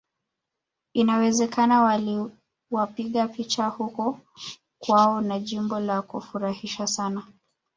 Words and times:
Inawezekana 0.93 1.81
waliwapiga 1.83 3.27
picha 3.27 3.65
huko 3.67 4.19
kwao 4.79 5.21
na 5.21 5.39
jambo 5.39 5.79
la 5.79 6.01
kufurahisha 6.01 6.87
sana 6.87 7.23